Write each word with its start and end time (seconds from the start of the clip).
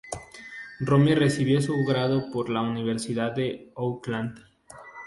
Romney 0.79 1.13
recibió 1.13 1.61
su 1.61 1.85
Grado 1.85 2.31
por 2.31 2.49
la 2.49 2.63
Universidad 2.63 3.35
de 3.35 3.71
Oakland. 3.75 4.43